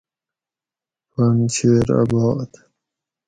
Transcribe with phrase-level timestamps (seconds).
[1.11, 2.51] پن شیر آباد